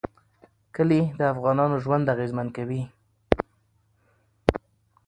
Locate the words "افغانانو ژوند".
1.33-2.05